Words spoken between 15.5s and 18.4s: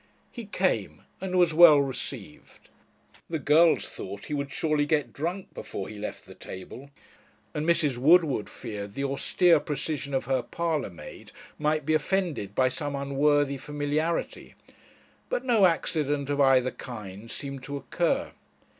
accident of either kind seemed to occur.